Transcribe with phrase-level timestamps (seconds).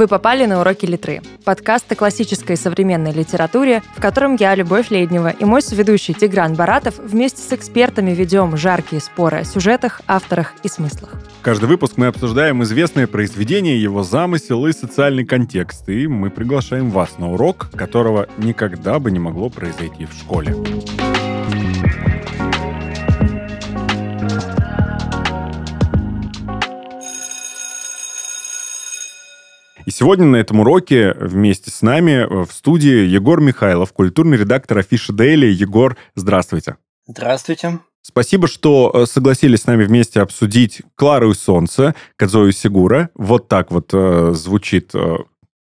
[0.00, 1.20] Вы попали на уроки литры.
[1.44, 6.54] Подкаст о классической и современной литературе, в котором я, Любовь Леднева, и мой соведущий Тигран
[6.54, 11.16] Баратов вместе с экспертами ведем жаркие споры о сюжетах, авторах и смыслах.
[11.42, 17.18] Каждый выпуск мы обсуждаем известное произведение, его замысел и социальный контекст, и мы приглашаем вас
[17.18, 20.56] на урок, которого никогда бы не могло произойти в школе.
[29.90, 35.12] И сегодня на этом уроке вместе с нами в студии Егор Михайлов, культурный редактор Афиша
[35.12, 35.46] Дейли.
[35.46, 36.76] Егор, здравствуйте.
[37.08, 37.80] Здравствуйте.
[38.00, 43.10] Спасибо, что э, согласились с нами вместе обсудить «Клару и солнце» Кадзою Сигура.
[43.16, 45.16] Вот так вот э, звучит э,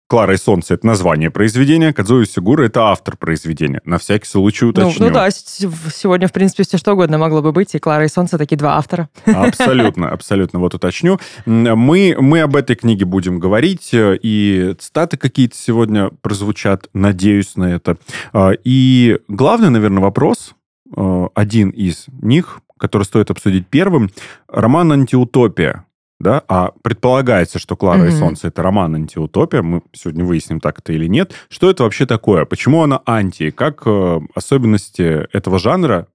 [0.09, 3.79] Клара и солнце— это название произведения, Кадзуи Сигура— это автор произведения.
[3.85, 5.05] На всякий случай уточню.
[5.05, 8.07] Ну, ну да, сегодня, в принципе, все что угодно могло бы быть, и Клара и
[8.07, 9.07] солнце— такие два автора.
[9.27, 10.57] Абсолютно, абсолютно.
[10.57, 11.19] Вот уточню.
[11.45, 17.97] Мы, мы об этой книге будем говорить, и цитаты какие-то сегодня прозвучат, надеюсь на это.
[18.33, 20.55] А, и главный, наверное, вопрос,
[20.97, 24.09] а, один из них, который стоит обсудить первым,
[24.47, 25.85] роман «Антиутопия»
[26.19, 28.09] да, а предполагается, что «Клара mm-hmm.
[28.09, 31.33] и солнце»— это роман антиутопия, мы сегодня выясним, так это или нет.
[31.49, 32.45] Что это вообще такое?
[32.45, 33.51] Почему она анти?
[33.51, 36.07] Как э, особенности этого жанра,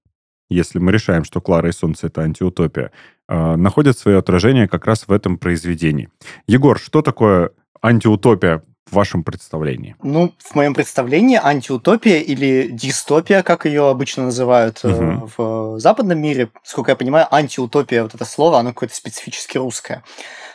[0.49, 2.91] если мы решаем, что «Клара и солнце»— это антиутопия,
[3.27, 6.09] э, находят свое отражение как раз в этом произведении?
[6.47, 7.49] Егор, что такое
[7.81, 9.95] антиутопия в вашем представлении?
[10.03, 15.29] Ну, в моем представлении антиутопия или дистопия, как ее обычно называют угу.
[15.37, 20.03] в западном мире, сколько я понимаю, антиутопия, вот это слово, оно какое-то специфически русское.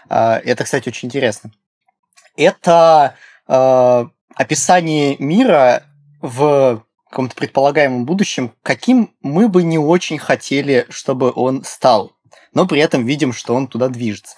[0.08, 1.50] А, это, кстати, очень интересно.
[2.36, 3.16] Это
[3.48, 5.82] э, описание мира
[6.20, 12.12] в каком-то предполагаемом будущем, каким мы бы не очень хотели, чтобы он стал,
[12.54, 14.36] но при этом видим, что он туда движется.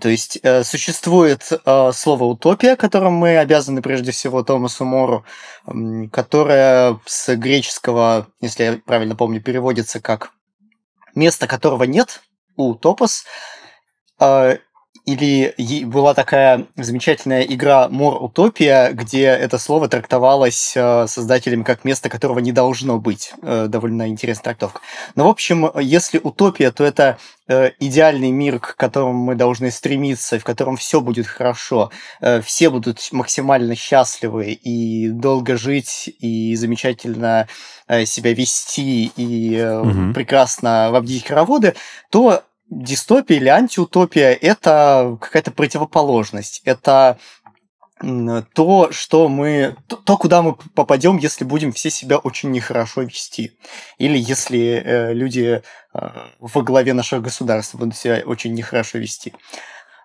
[0.00, 5.24] То есть э, существует э, слово утопия, которым мы обязаны прежде всего Томасу Мору,
[5.66, 10.32] э, которое с греческого, если я правильно помню, переводится как
[11.14, 12.20] место, которого нет,
[12.56, 13.24] утопос.
[14.20, 14.58] Э,
[15.08, 22.10] или была такая замечательная игра Мор Утопия, где это слово трактовалось э, создателями как место,
[22.10, 23.32] которого не должно быть.
[23.40, 24.80] Э, довольно интересная трактовка.
[25.14, 27.16] Но, в общем, если утопия, то это
[27.48, 31.90] э, идеальный мир, к которому мы должны стремиться, в котором все будет хорошо,
[32.42, 37.48] все будут максимально счастливы и долго жить, и замечательно
[38.04, 40.12] себя вести, и угу.
[40.12, 41.74] прекрасно вобдить хороводы,
[42.10, 46.62] то дистопия или антиутопия– это какая-то противоположность.
[46.64, 47.18] Это
[48.00, 53.58] то, что мы, то, куда мы попадем, если будем все себя очень нехорошо вести,
[53.98, 55.62] или если э, люди
[55.94, 56.08] э,
[56.38, 59.34] во главе нашего государства будут себя очень нехорошо вести.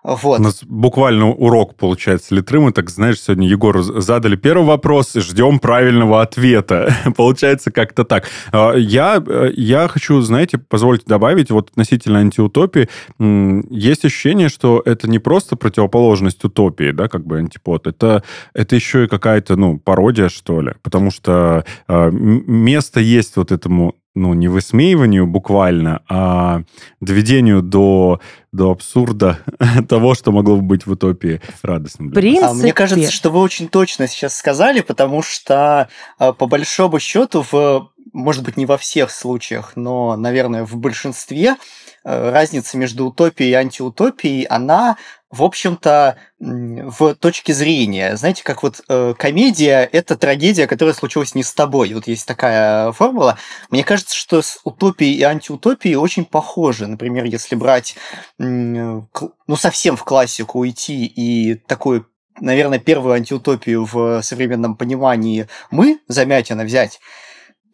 [0.04, 0.38] Вот.
[0.38, 2.60] У нас буквально урок, получается, литры.
[2.60, 6.94] Мы так, знаешь, сегодня Егору задали первый вопрос и ждем правильного ответа.
[7.16, 8.28] получается как-то так.
[8.52, 12.88] А, я, э, я хочу, знаете, позвольте добавить, вот относительно антиутопии,
[13.18, 18.22] есть ощущение, что это не просто противоположность утопии, да, как бы антипод, это,
[18.52, 23.94] это еще и какая-то, ну, пародия, что ли, потому что э, место есть вот этому
[24.14, 26.62] ну, не высмеиванию буквально, а
[27.00, 28.20] доведению до,
[28.52, 29.40] до абсурда
[29.88, 32.10] того, что могло бы быть в утопии радостным.
[32.10, 32.46] Для Принципе.
[32.46, 35.88] А, мне кажется, что вы очень точно сейчас сказали, потому что
[36.18, 41.56] а, по большому счету в может быть, не во всех случаях, но, наверное, в большинстве
[42.04, 44.96] э, разница между утопией и антиутопией, она
[45.34, 48.16] в общем-то, в точке зрения.
[48.16, 51.92] Знаете, как вот э, комедия– это трагедия, которая случилась не с тобой.
[51.92, 53.36] Вот есть такая формула.
[53.68, 56.86] Мне кажется, что с утопией и антиутопией очень похожи.
[56.86, 57.96] Например, если брать,
[58.38, 62.06] э, ну, совсем в классику уйти и такую
[62.40, 67.00] наверное, первую антиутопию в современном понимании мы, Замятина, взять,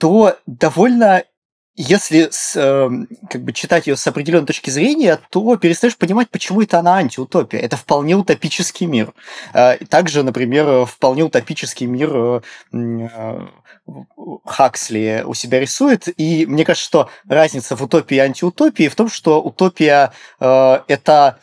[0.01, 1.23] то довольно
[1.77, 2.91] если с, э,
[3.31, 7.61] как бы читать ее с определенной точки зрения, то перестаешь понимать, почему это она антиутопия.
[7.61, 9.15] Это вполне утопический мир.
[9.55, 12.41] Э, также, например, вполне утопический мир э,
[12.75, 13.47] э,
[14.45, 16.09] Хаксли у себя рисует.
[16.21, 21.39] И мне кажется, что разница в утопии и антиутопии в том, что утопия э, это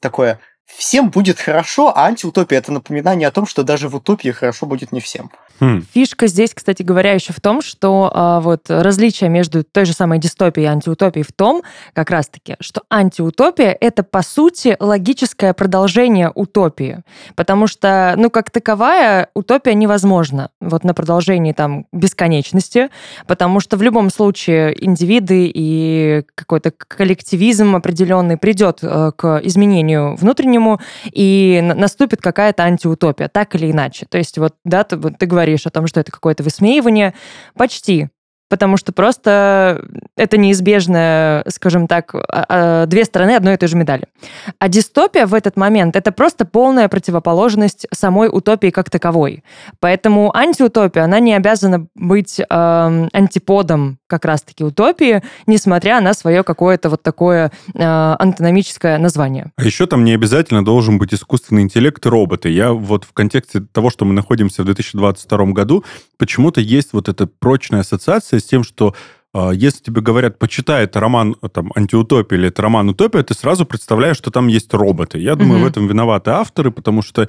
[0.00, 0.40] такое
[0.76, 4.92] всем будет хорошо, а антиутопия это напоминание о том, что даже в утопии хорошо будет
[4.92, 5.30] не всем.
[5.60, 5.84] Хм.
[5.94, 10.18] Фишка здесь, кстати говоря, еще в том, что а, вот различие между той же самой
[10.18, 17.02] дистопией и антиутопией в том, как раз-таки, что антиутопия это по сути логическое продолжение утопии,
[17.36, 22.88] потому что, ну, как таковая утопия невозможна вот на продолжении там бесконечности,
[23.26, 30.58] потому что в любом случае индивиды и какой-то коллективизм определенный придет э, к изменению внутренней
[30.62, 30.80] среднему,
[31.12, 34.06] и наступит какая-то антиутопия, так или иначе.
[34.08, 37.14] То есть вот, да, ты, ты говоришь о том, что это какое-то высмеивание,
[37.56, 38.08] почти
[38.52, 39.82] потому что просто
[40.14, 44.08] это неизбежно, скажем так, а, а, две стороны одной и той же медали.
[44.58, 49.42] А дистопия в этот момент— это просто полная противоположность самой утопии как таковой.
[49.80, 52.44] Поэтому антиутопия, она не обязана быть э,
[53.14, 57.82] антиподом как раз-таки утопии, несмотря на свое какое-то вот такое э,
[58.18, 59.50] антономическое название.
[59.56, 62.50] А еще там не обязательно должен быть искусственный интеллект и роботы.
[62.50, 65.84] Я вот в контексте того, что мы находимся в 2022 году,
[66.18, 68.94] почему-то есть вот эта прочная ассоциация с тем, что
[69.34, 73.64] а, если тебе говорят, почитай, это роман там, антиутопия или это роман утопия, ты сразу
[73.64, 75.18] представляешь, что там есть роботы.
[75.18, 75.64] Я думаю, mm-hmm.
[75.64, 77.28] в этом виноваты авторы, потому что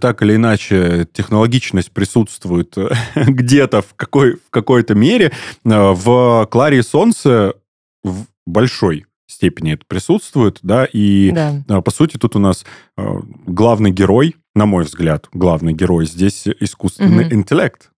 [0.00, 2.76] так или иначе технологичность присутствует
[3.14, 5.32] где-то в, какой, в какой-то мере.
[5.64, 7.54] В «Кларе и солнце»
[8.02, 11.80] в большой степени это присутствует, да, и да.
[11.80, 12.64] По сути тут у нас
[12.96, 17.34] главный герой, на мой взгляд, главный герой здесь искусственный mm-hmm.
[17.34, 17.90] интеллект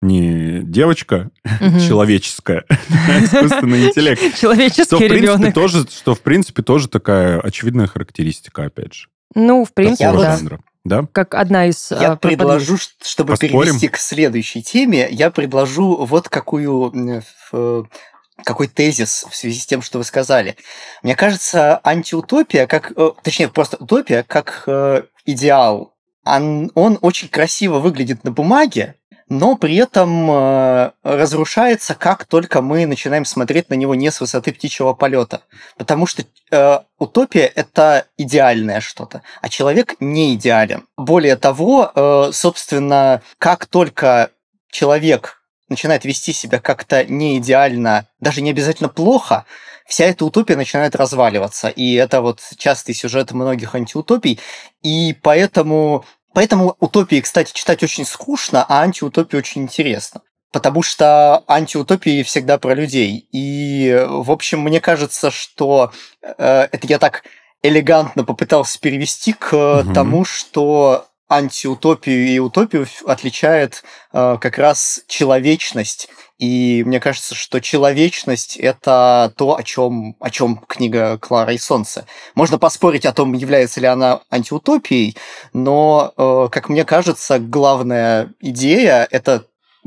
[0.00, 1.80] не девочка угу.
[1.80, 4.20] человеческая, а искусственный интеллект.
[4.40, 5.54] Человеческий ребенок.
[5.54, 9.08] Тоже, что, в принципе, тоже такая очевидная характеристика, опять же.
[9.34, 10.38] Ну, в принципе, да.
[10.84, 11.06] Да?
[11.12, 11.90] Как одна из...
[11.90, 13.60] Я а, предложу, чтобы Поспорим?
[13.60, 17.22] перевести к следующей теме, я предложу вот какую
[18.44, 20.56] какой тезис в связи с тем, что вы сказали.
[21.02, 27.78] Мне кажется, антиутопия, как, э, точнее, просто утопия, как э, идеал, он, он очень красиво
[27.78, 28.94] выглядит на бумаге,
[29.28, 34.52] но при этом э, разрушается, как только мы начинаем смотреть на него не с высоты
[34.52, 35.42] птичьего полета.
[35.76, 40.86] Потому что э, утопия это идеальное что-то, а человек не идеален.
[40.96, 44.30] Более того, э, собственно, как только
[44.70, 49.44] человек начинает вести себя как-то не идеально, даже не обязательно плохо,
[49.86, 51.68] вся эта утопия начинает разваливаться.
[51.68, 54.38] И это вот частый сюжет многих антиутопий.
[54.82, 56.04] И поэтому
[56.34, 60.22] Поэтому утопии, кстати, читать очень скучно, а антиутопии очень интересно.
[60.52, 63.28] Потому что антиутопии всегда про людей.
[63.32, 65.92] И, в общем, мне кажется, что
[66.22, 67.24] э, это я так
[67.62, 69.92] элегантно попытался перевести к угу.
[69.92, 73.82] тому, что антиутопию и утопию отличает
[74.12, 76.08] э, как раз человечность
[76.38, 82.06] и мне кажется, что человечность— это то, о чем, о чем книга «Клара и солнце».
[82.36, 85.16] Можно поспорить о том, является ли она антиутопией,
[85.52, 89.46] но, э, как мне кажется, главная идея— это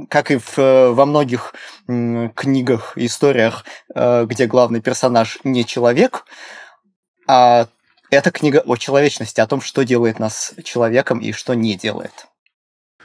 [0.09, 1.53] как и в, во многих
[1.87, 3.63] книгах и историях,
[3.93, 6.25] э, где главный персонаж не человек,
[7.27, 7.67] а
[8.11, 12.27] это книга о человечности, о том, что делает нас человеком и что не делает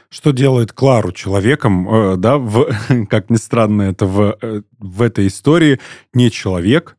[0.09, 2.69] что делает Клару человеком, э, да, в,
[3.09, 5.81] как ни странно, это в, э, в этой истории
[6.13, 6.95] не человек,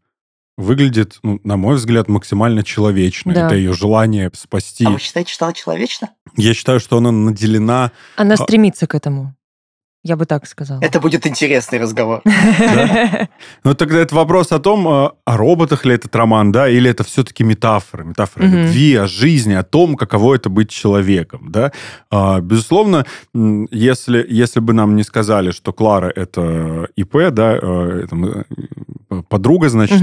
[0.59, 3.33] выглядит, ну, на мой взгляд, максимально человечно.
[3.33, 3.47] Да.
[3.47, 4.85] Это ее желание спасти.
[4.85, 6.11] А вы считаете, что она человечна?
[6.37, 7.93] Я считаю, что она наделена...
[8.17, 9.35] Она а стремится к этому.
[10.09, 10.81] Я бы так сказала.
[10.81, 12.23] Это будет интересный разговор.
[13.65, 17.05] Ну, тогда это вопрос о том, а, о роботах ли этот роман, да, или это
[17.05, 21.73] все-таки метафора, метафора любви, о жизни, о том, каково это быть человеком, да.
[22.11, 23.05] А, безусловно,
[23.71, 28.07] если, если бы нам не сказали, что Клара это ИП, да, э,
[29.29, 30.01] подруга, значит,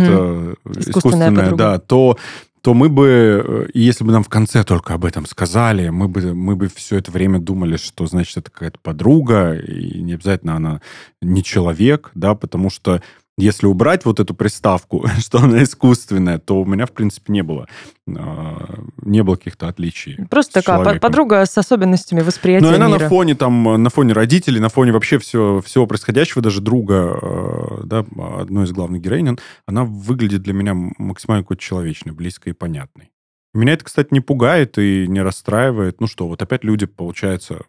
[0.77, 2.17] искусственная, да, то
[2.65, 6.33] то мы бы, э, если бы нам в конце только об этом сказали, мы бы,
[6.33, 10.81] мы бы все это время думали, что, значит, это какая-то подруга, и не обязательно она
[11.21, 13.03] не человек, да, потому что
[13.37, 17.67] если убрать вот эту приставку, что она искусственная, то у меня, в принципе, не было,
[18.07, 20.17] а, не было каких-то отличий.
[20.29, 21.01] Просто такая человеком.
[21.01, 22.99] подруга с особенностями восприятия Но она мира.
[22.99, 27.81] на фоне, там, на фоне родителей, на фоне вообще всего, всего происходящего, даже друга, а,
[27.83, 28.05] да,
[28.39, 33.11] одной из главных героинь, она выглядит для меня максимально какой-то человечной, близкой и понятной.
[33.53, 36.01] Меня это, кстати, не пугает и не расстраивает.
[36.01, 37.63] Ну что, вот опять люди, получается,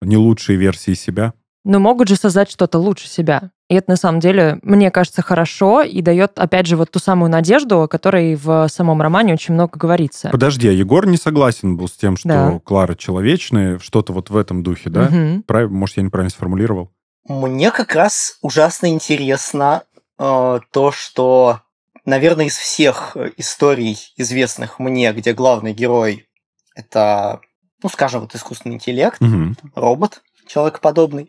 [0.00, 1.34] не лучшие версии себя.
[1.68, 3.50] Но могут же создать что-то лучше себя.
[3.68, 7.28] И это на самом деле, мне кажется, хорошо и дает, опять же, вот ту самую
[7.28, 10.28] надежду, о которой в самом романе очень много говорится.
[10.30, 12.60] Подожди, а Егор не согласен был с тем, что да.
[12.64, 15.06] Клара человечная, что-то вот в этом духе, да?
[15.06, 15.42] Угу.
[15.42, 15.68] Прав...
[15.68, 16.92] Может, я неправильно сформулировал?
[17.28, 19.82] Мне как раз ужасно интересно
[20.20, 21.62] э, то, что,
[22.04, 26.28] наверное, из всех историй, известных мне, где главный герой
[26.76, 27.40] это,
[27.82, 29.56] ну, скажем, вот искусственный интеллект, угу.
[29.74, 31.28] робот человекоподобный,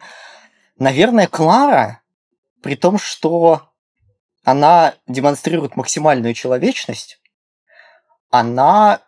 [0.79, 2.01] наверное, Клара
[2.61, 3.69] при том, что
[4.43, 7.19] она демонстрирует максимальную человечность,
[8.29, 9.01] она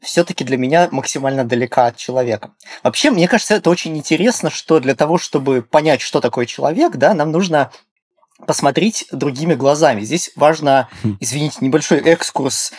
[0.00, 2.52] все-таки для меня максимально далека от человека.
[2.82, 7.14] Вообще, мне кажется, это очень интересно, что для того, чтобы понять, что такое человек, да,
[7.14, 7.70] нам нужно
[8.46, 10.00] посмотреть другими глазами.
[10.00, 11.18] Здесь важно, хм.
[11.20, 12.72] извините, небольшой экскурс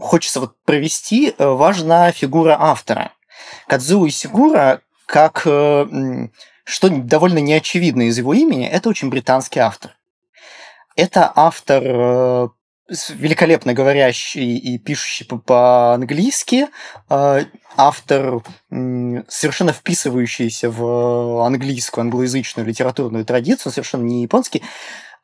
[0.00, 3.12] хочется вот провести, важна фигура автора.
[3.66, 5.46] Кадзуо Исигура, как
[6.68, 9.96] что довольно неочевидно из его имени, это очень британский автор.
[10.96, 12.52] Это автор
[13.10, 16.68] великолепно говорящий и пишущий по-английски,
[17.08, 17.40] а,
[17.76, 24.62] автор, совершенно вписывающийся в английскую, англоязычную литературную традицию, совершенно не японский,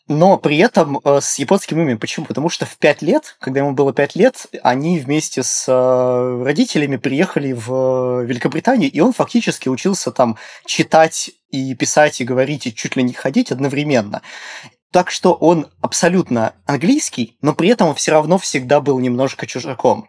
[0.06, 1.99] но при этом э, с японским именем.
[1.99, 2.26] Почему?
[2.26, 6.96] Потому что в пять лет, когда ему было пять лет, они вместе с э, родителями
[6.96, 12.96] приехали в Великобританию, и он фактически учился там читать и писать, и говорить, и чуть
[12.96, 14.20] ли не ходить одновременно.
[14.92, 20.08] Так что он абсолютно английский, но при этом он все равно всегда был немножко чужаком.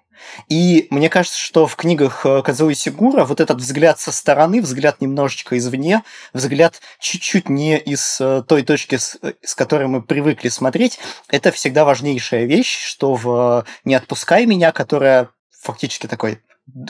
[0.50, 5.02] И мне кажется, что в книгах э, Кадзуи Сигура вот этот взгляд со стороны, взгляд
[5.02, 6.04] немножечко извне,
[6.34, 11.86] взгляд чуть-чуть не из э, той точки, э, с которой мы привыкли смотреть, это всегда
[11.86, 15.30] важнейшая вещь, что в «Не отпускай меня», которая
[15.62, 16.40] фактически такой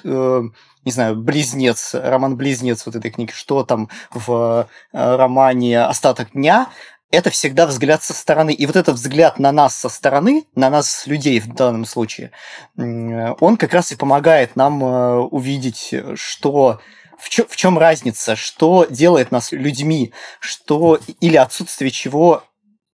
[0.05, 6.70] не знаю, близнец, роман-близнец вот этой книги, что там в романе «Остаток дня»,
[7.12, 8.53] это всегда взгляд со стороны.
[8.53, 12.31] И вот этот взгляд на нас со стороны, на нас, людей в данном случае,
[12.77, 16.79] он как раз и помогает нам э, увидеть, что
[17.17, 22.43] в, чё, в чем разница, что делает нас людьми, что или отсутствие чего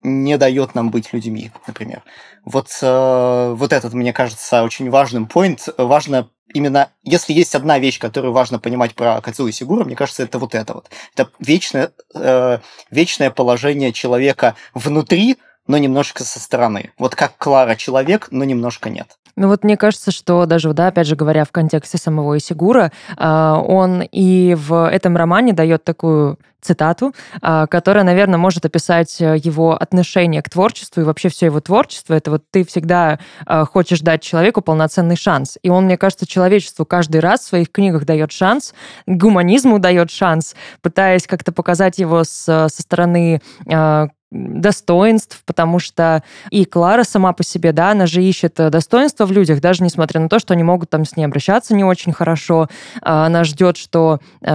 [0.04, 2.04] не дает нам быть людьми, например.
[2.46, 5.74] Вот, э, вот этот, мне кажется, очень важным point.
[5.78, 10.40] Важно именно, если есть одна вещь, которую важно понимать про Кацуи Сигура, мне кажется, это
[10.40, 10.90] вот это вот.
[11.14, 12.60] Это вечное, э,
[12.92, 16.92] вечное положение человека внутри, но немножко со стороны.
[16.98, 19.18] Вот как Клара человек, но немножко нет.
[19.38, 23.62] Ну вот мне кажется, что даже, да, опять же говоря, в контексте самого Исигура, а,
[23.62, 30.42] он и в этом романе дает такую цитату, а, которая, наверное, может описать его отношение
[30.42, 32.16] к творчеству и вообще все его творчество.
[32.16, 35.60] Это вот ты всегда а, хочешь дать человеку полноценный шанс.
[35.62, 38.74] И он, мне кажется, человечеству каждый раз в своих книгах дает шанс,
[39.06, 43.40] гуманизму дает шанс, пытаясь как-то показать его со стороны
[44.32, 49.32] достоинств, потому что и Клара сама по себе, да, она же ищет э, достоинства в
[49.32, 52.68] людях, даже несмотря на то, что они могут там с ней обращаться не очень хорошо.
[53.02, 54.46] А, она ждет, что э,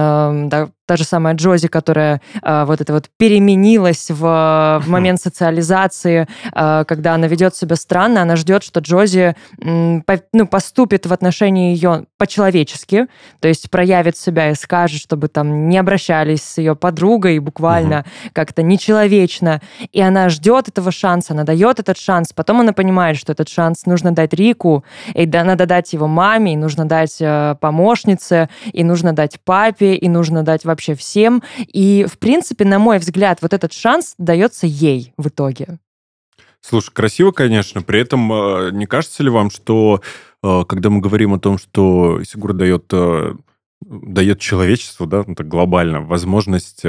[0.45, 6.27] да, та же самая Джози, которая э, вот это вот переменилась в, в момент социализации,
[6.53, 11.13] э, когда она ведет себя странно, она ждет, что Джози э, по, ну, поступит в
[11.13, 13.07] отношении ее по-человечески,
[13.39, 18.31] то есть проявит себя и скажет, чтобы там не обращались с ее подругой буквально угу.
[18.33, 19.61] как-то нечеловечно,
[19.91, 23.85] и она ждет этого шанса, она дает этот шанс, потом она понимает, что этот шанс
[23.85, 29.13] нужно дать Рику, и надо дать его маме, и нужно дать э, помощнице, и нужно
[29.13, 31.41] дать папе, и нужно дать вообще всем.
[31.59, 35.79] И, в принципе, на мой взгляд, вот этот шанс дается ей в итоге.
[36.61, 37.81] Слушай, красиво, конечно.
[37.81, 40.01] При этом э, не кажется ли вам, что
[40.41, 43.33] э, когда мы говорим о том, что Сигур дает, э,
[43.81, 46.83] дает человечеству, да, ну, так глобально, возможность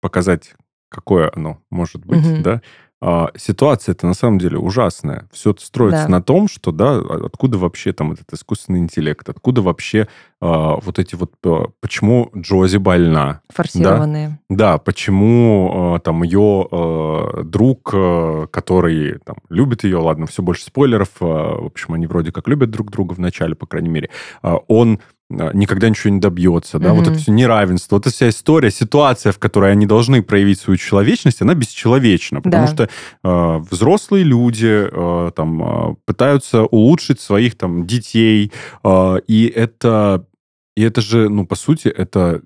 [0.00, 0.54] показать,
[0.88, 2.42] какое оно может быть, угу.
[2.42, 2.62] да,
[3.00, 5.28] а, ситуация это на самом деле ужасная.
[5.30, 6.08] Все строится да.
[6.08, 10.08] на том, что, да, а, откуда вообще там этот искусственный интеллект, откуда вообще
[10.40, 13.42] а, вот эти вот, а, почему Джози больна.
[13.50, 14.38] Форсированные.
[14.48, 20.42] Да, да почему а, там ее а, друг, а, который там любит ее, ладно, все
[20.42, 23.90] больше спойлеров, а, в общем, они вроде как любят друг друга в начале, по крайней
[23.90, 24.08] мере,
[24.42, 26.94] а, он никогда ничего не добьется, да, mm-hmm.
[26.94, 30.76] вот это все неравенство, вот эта вся история, ситуация, в которой они должны проявить свою
[30.76, 32.72] человечность, она бесчеловечна, потому да.
[32.72, 32.88] что
[33.24, 38.52] э, взрослые люди э, там э, пытаются улучшить своих там детей,
[38.84, 40.26] э, и это
[40.76, 42.42] и это же, ну по сути, это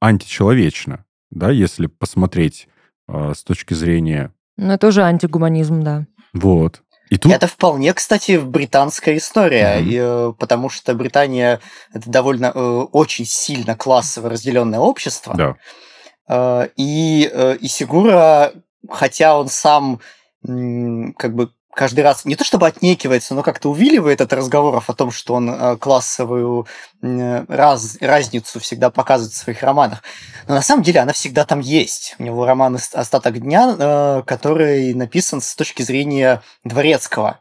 [0.00, 2.66] античеловечно, да, если посмотреть
[3.08, 4.32] э, с точки зрения.
[4.56, 6.06] Ну это уже антигуманизм, да.
[6.32, 6.82] Вот.
[7.14, 7.30] И тут...
[7.32, 10.30] Это вполне, кстати, британская история, mm-hmm.
[10.30, 11.60] и, потому что Британия
[11.92, 12.58] это довольно э,
[12.90, 15.34] очень сильно классово разделенное общество.
[15.36, 15.56] Да.
[16.28, 18.52] Э, и, э, и Сигура,
[18.90, 20.00] хотя он сам
[20.42, 25.10] как бы каждый раз не то чтобы отнекивается, но как-то увиливает от разговоров о том,
[25.10, 26.66] что он э, классовую
[27.02, 30.02] раз, разницу всегда показывает в своих романах.
[30.46, 32.14] Но на самом деле она всегда там есть.
[32.18, 37.40] У него роман «Остаток дня», э, который написан с точки зрения дворецкого.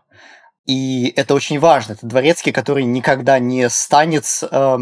[0.66, 1.94] И это очень важно.
[1.94, 4.78] Это дворецкий, который никогда не станет э,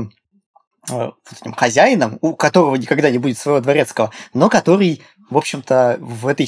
[0.88, 5.02] вот этим хозяином, у которого никогда не будет своего дворецкого, но который
[5.32, 6.48] в общем-то, в этой,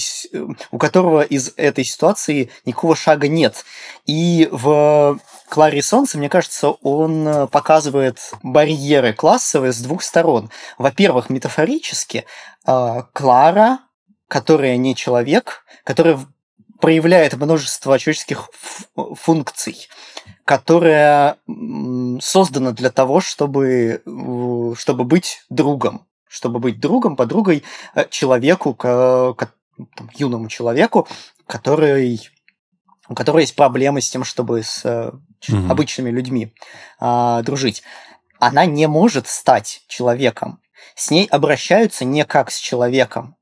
[0.69, 3.65] у которого из этой ситуации никакого шага нет.
[4.05, 10.51] И в Кларе Солнце, мне кажется, он показывает барьеры классовые с двух сторон.
[10.77, 12.25] Во-первых, метафорически,
[12.65, 13.79] а, Клара,
[14.27, 16.19] которая не человек, которая
[16.81, 18.49] проявляет множество человеческих
[18.95, 19.87] функций,
[20.43, 21.37] которая
[22.19, 24.03] создана для того, чтобы,
[24.77, 26.05] чтобы быть другом.
[26.33, 27.63] Чтобы быть другом, подругой
[27.93, 31.07] э, человеку, там, юному человеку,
[31.45, 32.27] который,
[33.07, 35.69] у которого есть проблемы с тем, чтобы с mm-hmm.
[35.69, 36.55] обычными людьми
[36.99, 37.83] а, дружить.
[38.39, 40.59] Она не может стать человеком.
[40.95, 43.35] С ней обращаются не как с человеком.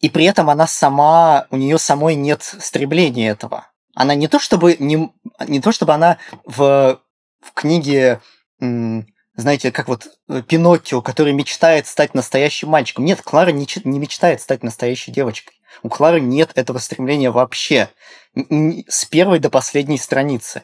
[0.00, 3.68] И при этом она сама, у нее самой нет стремления этого.
[3.94, 5.10] Она не то чтобы не,
[5.48, 7.00] не то чтобы она в,
[7.40, 8.20] в книге
[9.36, 13.04] знаете, как вот э, Пиноккио, который мечтает стать настоящим мальчиком.
[13.04, 15.54] Нет, Клара не, не мечтает стать настоящей девочкой.
[15.82, 17.88] У Клары нет этого стремления вообще.
[18.88, 20.62] С первой до последней страницы.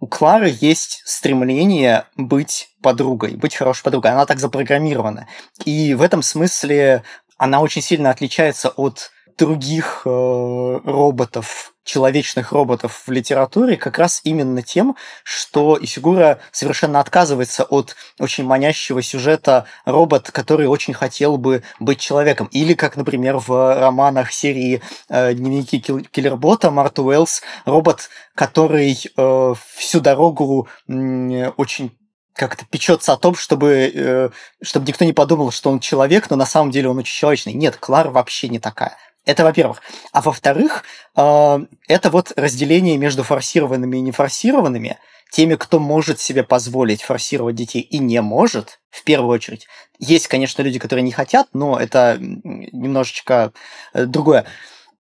[0.00, 4.12] У Клары есть стремление быть подругой, быть хорошей подругой.
[4.12, 5.28] Она так запрограммирована.
[5.64, 7.02] И в этом смысле
[7.36, 14.62] она очень сильно отличается от других э, роботов, человечных роботов в литературе как раз именно
[14.62, 22.00] тем, что Исигура совершенно отказывается от очень манящего сюжета робот, который очень хотел бы быть
[22.00, 22.48] человеком.
[22.52, 30.00] Или, как, например, в романах серии э, «Дневники Киллербота» Марта Уэллс, робот, который э, всю
[30.00, 31.92] дорогу э, очень
[32.34, 34.30] как-то печется о том, чтобы, э,
[34.62, 37.52] чтобы никто не подумал, что он человек, но на самом деле он очень человечный.
[37.52, 38.96] Нет, Клара вообще не такая.
[39.24, 39.80] Это во-первых.
[40.12, 40.84] А во-вторых,
[41.16, 44.98] э, это вот разделение между форсированными и нефорсированными,
[45.30, 49.66] теми, кто может себе позволить форсировать детей и не может, в первую очередь.
[49.98, 53.52] Есть, конечно, люди, которые не хотят, но это немножечко
[53.94, 54.44] э, другое.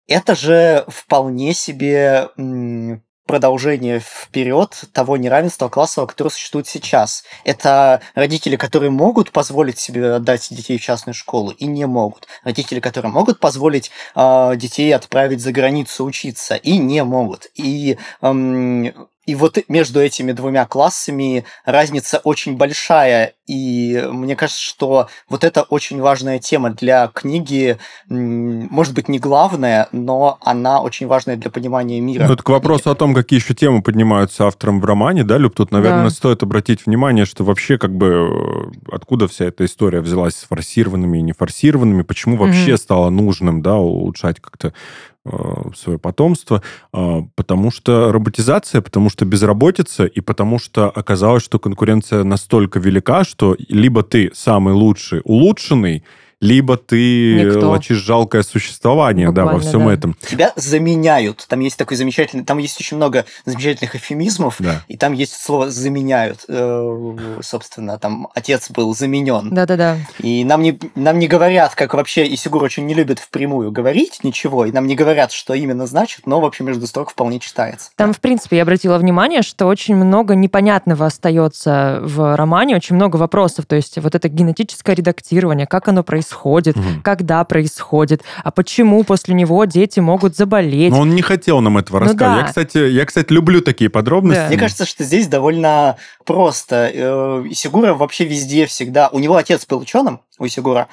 [0.07, 2.29] Это же вполне себе
[3.31, 7.23] продолжение вперед того неравенства классового, которое существует сейчас.
[7.45, 12.27] Это родители, которые могут позволить себе отдать детей в частную школу и не могут.
[12.43, 17.47] Родители, которые могут позволить э, детей отправить за границу учиться и не могут.
[17.55, 18.93] И эм,
[19.31, 23.35] и вот между этими двумя классами разница очень большая.
[23.47, 27.79] И мне кажется, что вот это очень важная тема для книги.
[28.09, 32.27] Может быть, не главная, но она очень важная для понимания мира.
[32.27, 35.55] Ну, это к вопросу о том, какие еще темы поднимаются автором в романе, да, Люб?
[35.55, 36.11] Тут, наверное, да.
[36.11, 41.19] стоит обратить внимание, что вообще как бы э, откуда вся эта история взялась с форсированными
[41.19, 42.79] и нефорсированными, почему вообще mm-hmm.
[42.79, 44.73] стало нужным, да, улучшать как-то
[45.75, 52.25] свое потомство, э, потому что роботизация, потому что безработица, и потому что оказалось, что конкуренция
[52.25, 56.05] настолько велика, что либо ты самый лучший, улучшенный,
[56.41, 57.69] либо ты Никто.
[57.69, 59.93] лочишь жалкое существование, Буквально, да, во всем да.
[59.93, 60.17] этом.
[60.27, 61.45] Тебя заменяют.
[61.49, 64.83] Там есть такой замечательный, там есть очень много замечательных эфемизмов, да.
[64.89, 66.45] и там есть слово заменяют.
[66.49, 69.51] Э, собственно, там отец был заменен.
[69.51, 69.99] Да-да-да.
[70.19, 74.65] И нам не, нам не говорят, как вообще Исигур очень не любит впрямую говорить ничего,
[74.65, 77.91] и нам не говорят, что именно значит, но вообще между строк вполне читается.
[77.97, 83.17] Там, в принципе, я обратила внимание, что очень много непонятного остается в романе, очень много
[83.17, 83.67] вопросов.
[83.67, 86.87] То есть вот это генетическое редактирование, как оно происходит, происходит, угу.
[87.03, 90.91] когда происходит, а почему после него дети могут заболеть.
[90.93, 92.35] Но он не хотел нам этого ну, рассказать.
[92.35, 92.41] Да.
[92.41, 94.43] Я, кстати, я, кстати, люблю такие подробности.
[94.43, 94.49] Да.
[94.49, 96.91] Мне кажется, что здесь довольно просто.
[96.93, 99.09] Э, Исигура вообще везде всегда...
[99.09, 100.89] У него отец был ученым, у Исигура,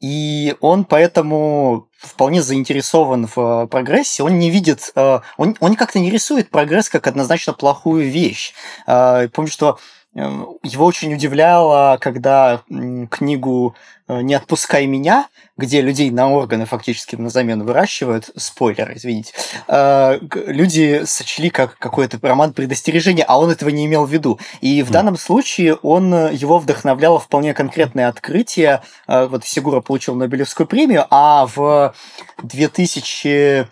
[0.00, 4.22] и он поэтому вполне заинтересован в прогрессе.
[4.22, 8.52] Он не видит, э, он, он как-то не рисует прогресс как однозначно плохую вещь.
[8.86, 9.78] Э, помню, что
[10.14, 12.62] его очень удивляло, когда
[13.06, 13.74] книгу
[14.12, 19.32] Э, «Не отпускай меня», где людей на органы фактически на замену выращивают, спойлер, извините,
[19.68, 24.38] э, люди сочли как какой-то роман предостережения, а он этого не имел в виду.
[24.60, 24.92] И в mm.
[24.92, 28.82] данном случае он, э, его вдохновляло вполне конкретное открытие.
[29.06, 31.94] Вот Сигура получил Нобелевскую премию, а в
[32.42, 33.68] 2000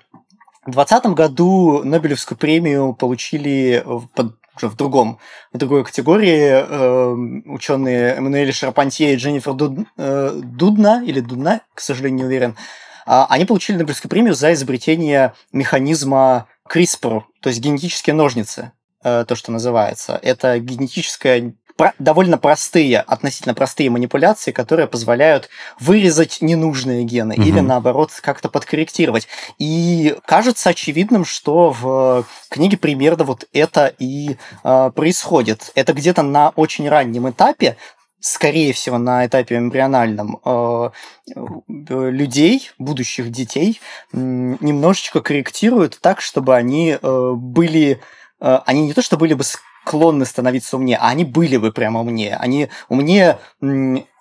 [0.67, 5.19] в 2020 году Нобелевскую премию получили под уже в другом,
[5.53, 7.13] в другой категории э,
[7.47, 12.51] ученые Эммануэль Шарпантье и Дженнифер Дуд, э, Дудна, или Дудна, к сожалению, не уверен,
[13.07, 19.35] э, они получили Нобелевскую премию за изобретение механизма CRISPR, то есть генетические ножницы, э, то,
[19.35, 20.19] что называется.
[20.23, 21.55] Это генетическая
[21.99, 27.43] довольно простые, относительно простые манипуляции, которые позволяют вырезать ненужные гены угу.
[27.43, 29.29] или наоборот как-то подкорректировать.
[29.59, 35.73] И кажется очевидным, что в книге примерно вот это и э, происходит.
[35.75, 37.77] Это где-то на очень раннем этапе,
[38.21, 40.91] скорее всего, на этапе эмбриональном э,
[41.67, 43.81] людей, будущих детей,
[44.13, 48.01] э, немножечко корректируют так, чтобы они э, были,
[48.41, 49.45] э, они не то что были бы
[49.85, 52.37] склонны становиться умнее, а они были бы прямо умнее.
[52.37, 53.39] Они умнее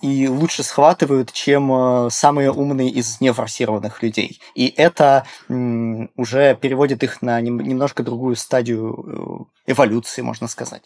[0.02, 4.42] и лучше схватывают, чем э, самые умные из нефорсированных людей.
[4.56, 10.82] И это уже переводит их на немножко другую стадию э, эволюции, можно сказать.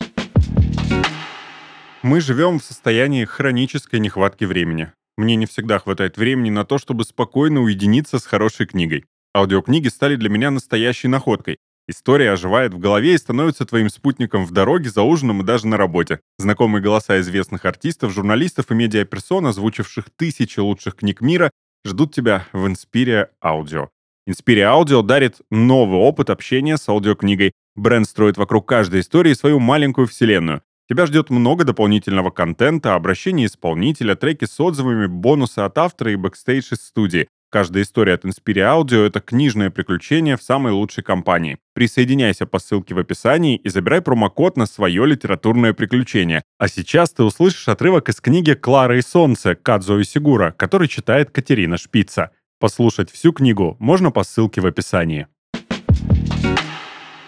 [2.02, 4.92] Мы живем в состоянии хронической нехватки времени.
[5.16, 9.06] Мне не всегда хватает времени на то, чтобы спокойно уединиться с хорошей книгой.
[9.34, 11.60] Аудиокниги стали для меня настоящей находкой.
[11.88, 15.76] История оживает в голове и становится твоим спутником в дороге, за ужином и даже на
[15.76, 16.22] работе.
[16.38, 21.52] Знакомые голоса известных артистов, журналистов и медиаперсон, озвучивших тысячи лучших книг мира,
[21.86, 23.90] ждут тебя в Inspiria Audio.
[24.30, 27.52] Inspiria Audio дарит новый опыт общения с аудиокнигой.
[27.76, 30.62] Бренд строит вокруг каждой истории свою маленькую вселенную.
[30.90, 36.74] Тебя ждет много дополнительного контента, обращения исполнителя, треки с отзывами, бонусы от автора и бэкстейдж
[36.74, 37.28] из студии.
[37.54, 41.60] Каждая история от Inspire Audio— это книжное приключение в самой лучшей компании.
[41.76, 46.42] Присоединяйся по ссылке в описании и забирай промокод на свое литературное приключение.
[46.58, 51.78] А сейчас ты услышишь отрывок из книги «Клара и солнце» Кадзуо Исигуро, который читает Катерина
[51.78, 52.32] Шпица.
[52.60, 55.28] Послушать всю книгу можно по ссылке в описании.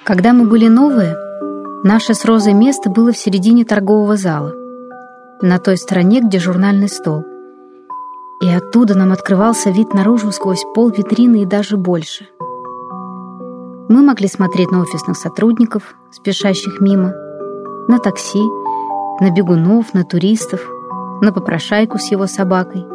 [0.06, 1.16] Когда мы были новые,
[1.84, 4.56] наше с Розой место было в середине торгового зала,
[5.44, 7.28] на той стороне, где журнальный стол—
[8.46, 12.28] и оттуда нам открывался вид наружу сквозь пол витрины и даже больше.
[13.90, 17.14] Мы могли смотреть на офисных сотрудников, спешащих мимо,
[17.88, 18.44] на такси,
[19.20, 20.62] на бегунов, на туристов,
[21.22, 22.86] на попрошайку с его собакой,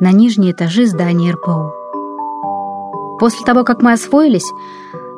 [0.00, 1.74] на нижние этажи здания РПО.
[3.20, 4.50] После того, как мы освоились,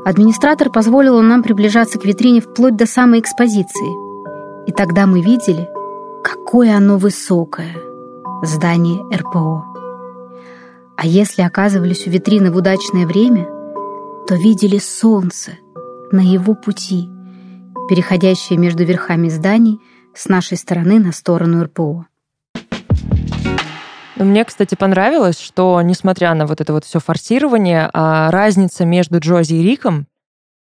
[0.05, 4.67] администратор позволил нам приближаться к витрине вплоть до самой экспозиции.
[4.67, 5.69] И тогда мы видели,
[6.23, 7.77] какое оно высокое—
[8.43, 9.70] здание РПО.
[11.03, 13.47] А если оказывались у витрины в удачное время,
[14.29, 15.53] то видели солнце
[16.13, 17.09] на его пути,
[17.89, 19.81] переходящее между верхами зданий
[20.15, 22.05] с нашей стороны на сторону РПО.
[24.17, 29.55] Мне, кстати, понравилось, что, несмотря на вот это вот все форсирование, а разница между Джози
[29.55, 30.07] и Риком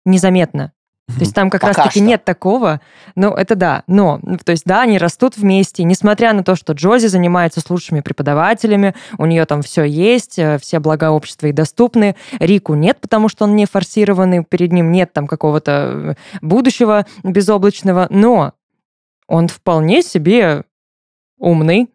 [0.05, 0.72] незаметна.
[1.08, 2.80] То есть там как раз-таки нет такого.
[3.14, 3.82] Ну, это да.
[3.86, 5.82] Но, то есть, да, они растут вместе.
[5.84, 10.58] Несмотря на то, что Джози занимается с лучшими преподавателями, у нее там все есть, э,
[10.58, 12.14] все блага общества и доступны.
[12.38, 18.06] Рику нет, потому что он не форсированный, перед ним нет там какого-то э, будущего безоблачного.
[18.10, 18.52] Но
[19.26, 20.64] он вполне себе
[21.38, 21.88] умный,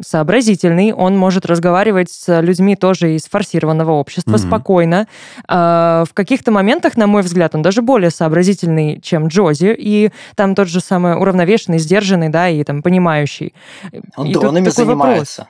[0.00, 4.46] сообразительный, он может разговаривать с людьми тоже из форсированного общества mm-hmm.
[4.48, 5.08] спокойно.
[5.48, 10.54] А, в каких-то моментах, на мой взгляд, он даже более сообразительный, чем Джози, и там
[10.54, 13.54] тот же самый уравновешенный, сдержанный, да, и там понимающий.
[14.16, 15.48] Он и дронами занимается.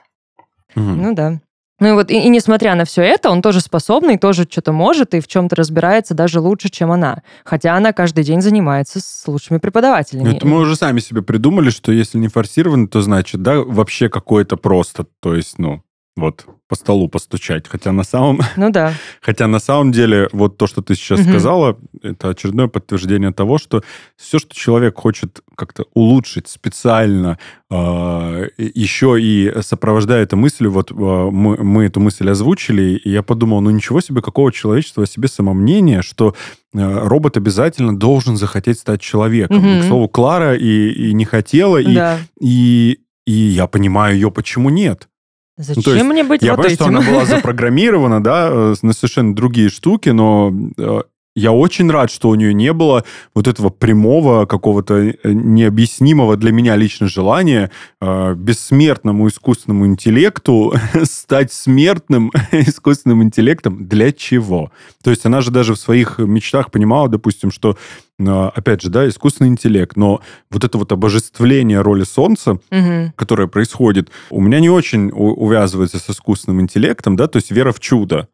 [0.75, 0.95] Mm-hmm.
[0.95, 1.39] Ну да.
[1.79, 5.13] Ну и вот, и, и несмотря на все это, он тоже способный, тоже что-то может
[5.13, 7.21] и в чем-то разбирается даже лучше, чем она.
[7.43, 10.35] Хотя она каждый день занимается с лучшими преподавателями.
[10.35, 14.55] Это мы уже сами себе придумали, что если не форсировано, то значит, да, вообще какое-то
[14.55, 15.05] просто.
[15.19, 15.81] То есть, ну,
[16.15, 17.67] вот по столу постучать.
[17.67, 18.39] Хотя на самом...
[18.55, 18.93] Ну да.
[19.21, 21.29] Хотя на самом деле вот то, что ты сейчас угу.
[21.29, 23.83] сказала, это очередное подтверждение того, что
[24.15, 27.37] все, что человек хочет как-то улучшить специально,
[27.69, 33.21] э, еще и сопровождая это мыслью, вот э, мы, мы эту мысль озвучили, и я
[33.21, 36.33] подумал, ну ничего себе, какого человечества о себе самомнение, что
[36.73, 39.57] э, робот обязательно должен захотеть стать человеком.
[39.57, 39.67] Угу.
[39.67, 42.19] И, к слову, Клара и, и не хотела, и, да.
[42.39, 45.09] и, и я понимаю ее, почему нет.
[45.57, 46.85] Зачем ну, есть, мне быть я вот понимаю, этим?
[46.85, 51.01] что она была запрограммирована, да, э, на совершенно другие штуки, но э,
[51.35, 56.53] я очень рад, что у нее не было вот этого прямого, какого-то э, необъяснимого для
[56.53, 63.85] меня лично желания э, бессмертному искусственному интеллекту стать смертным искусственным интеллектом.
[63.85, 64.71] Для чего?
[65.03, 67.77] То есть она же даже в своих мечтах понимала, допустим, что,
[68.17, 73.13] э, опять же, да, искусственный интеллект, но вот это вот обожествление роли Солнца, угу.
[73.17, 77.81] которое происходит, у меня не очень увязывается с искусственным интеллектом, да, то есть вера в
[77.81, 78.29] чудо.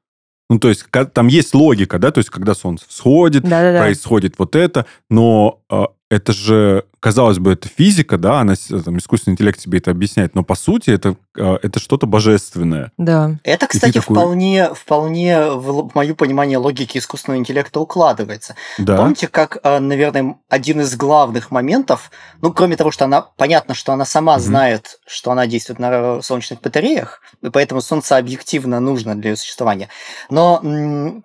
[0.52, 3.84] Ну, то есть там есть логика, да, то есть когда солнце всходит, Да-да-да.
[3.84, 8.54] происходит вот это, но э, это же казалось бы, это физика, да, она,
[8.86, 12.92] там, искусственный интеллект тебе это объясняет, но по сути это, а, это что-то божественное.
[12.98, 13.40] Да.
[13.44, 14.16] Это, кстати, такой...
[14.16, 18.56] вполне, вполне в мое понимание логики искусственного интеллекта укладывается.
[18.78, 18.98] Да.
[18.98, 23.94] Помните, как, а, наверное, один из главных моментов, ну, кроме того, что она, понятно, что
[23.94, 24.42] она сама угу.
[24.42, 29.88] знает, что она действует на солнечных батареях, и поэтому Солнце объективно нужно для ее существования.
[30.30, 30.62] Но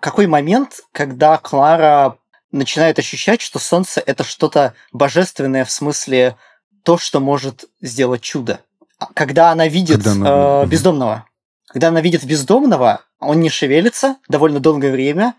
[0.01, 2.17] какой момент, когда Клара
[2.53, 6.37] начинает ощущать, что солнце это что-то божественное в смысле
[6.83, 8.61] то, что может сделать чудо.
[8.99, 10.63] А когда она видит когда она...
[10.63, 11.27] Э, бездомного,
[11.67, 15.35] когда она видит бездомного, он не шевелится довольно долгое время,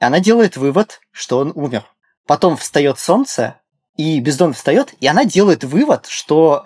[0.00, 1.84] и она делает вывод, что он умер.
[2.26, 3.56] Потом встает солнце,
[3.96, 6.62] и бездомный встает, и она делает вывод, что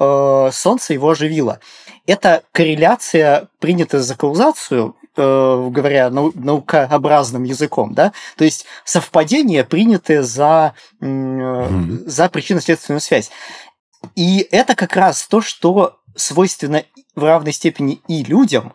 [0.49, 1.61] э, солнце его оживило.
[2.07, 10.75] Это корреляция, принятая за каузацию, говоря нау- наукообразным языком, да, то есть совпадение, принятое за,
[11.01, 12.03] э, mm.
[12.07, 13.31] за причинно-следственную связь.
[14.15, 18.75] И это как раз то, что свойственно в равной степени и людям,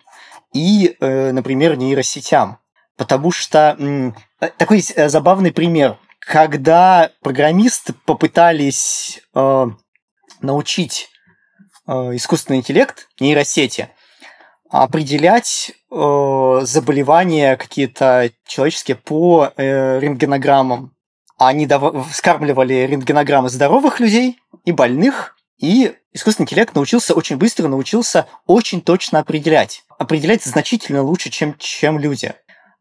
[0.54, 2.58] и, э, например, нейросетям.
[2.98, 9.66] Потому что э, такой э, забавный пример– когда программисты попытались э,
[10.42, 11.10] научить
[11.88, 13.90] э, искусственный интеллект, нейросети,
[14.72, 20.96] определять э, заболевания какие-то человеческие по э, рентгенограммам.
[21.38, 28.28] Они дав- вскармливали рентгенограммы здоровых людей и больных, и искусственный интеллект научился очень быстро, научился
[28.48, 29.84] очень точно определять.
[30.00, 32.34] Определять значительно лучше, чем, чем люди.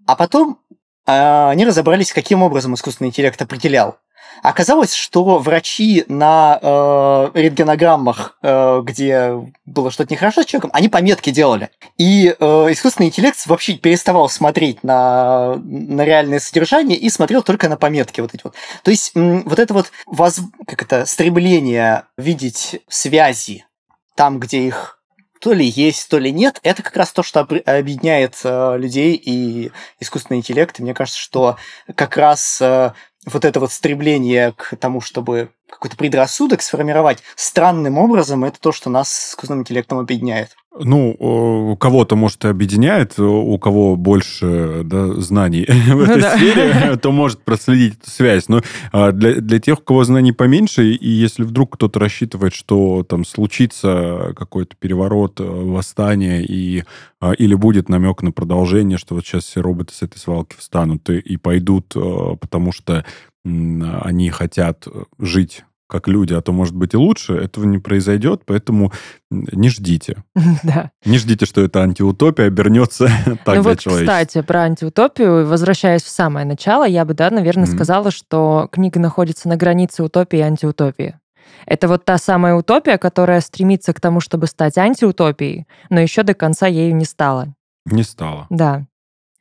[0.06, 0.60] А потом
[1.06, 3.98] а, они разобрались, каким образом искусственный интеллект определял.
[4.42, 9.32] Оказалось, что врачи на э, рентгенограммах, э, где
[9.66, 11.70] было что-то нехорошо с человеком, они пометки делали.
[11.98, 17.76] И э, искусственный интеллект вообще переставал смотреть на, на реальное содержание и смотрел только на
[17.76, 18.54] пометки вот эти вот.
[18.82, 23.66] То есть вот это вот воз, как это, стремление видеть связи
[24.14, 25.00] там, где их
[25.40, 29.72] то ли есть, то ли нет, это как раз то, что объединяет э, людей и
[29.98, 30.78] искусственный интеллект.
[30.78, 31.56] И мне кажется, что
[31.94, 32.92] как раз э,
[33.26, 38.90] вот это вот стремление к тому, чтобы какой-то предрассудок сформировать странным образом, это то, что
[38.90, 40.56] нас с искусственным интеллектом объединяет.
[40.78, 46.36] Ну, у кого-то, может, и объединяет, у кого больше да, знаний в ну, этой да.
[46.36, 48.48] сфере, то может проследить эту связь.
[48.48, 53.02] Но а, для, для тех, у кого знаний поменьше, и если вдруг кто-то рассчитывает, что
[53.02, 56.84] там случится какой-то переворот, э, восстание, и,
[57.20, 61.10] а, или будет намек на продолжение, что вот сейчас все роботы с этой свалки встанут
[61.10, 63.04] и, и пойдут, э, потому что
[63.42, 64.86] они хотят
[65.18, 68.92] жить как люди, а то, может быть, и лучше, этого не произойдет, поэтому
[69.30, 70.22] не ждите.
[70.62, 70.90] Да.
[71.04, 73.06] Не ждите, что это антиутопия обернется
[73.44, 77.64] так ну для вот, кстати, про антиутопию, возвращаясь в самое начало, я бы, да, наверное,
[77.64, 77.74] mm-hmm.
[77.74, 81.18] сказала, что книга находится на границе утопии и антиутопии.
[81.66, 86.34] Это вот та самая утопия, которая стремится к тому, чтобы стать антиутопией, но еще до
[86.34, 87.54] конца ею не стала.
[87.86, 88.46] Не стала.
[88.50, 88.86] Да.